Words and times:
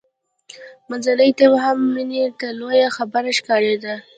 منځنی 0.89 1.29
طب 1.39 1.51
هم 1.63 1.77
مینې 1.93 2.23
ته 2.39 2.47
لویه 2.59 2.87
خبره 2.97 3.31
ښکارېده 3.37 3.95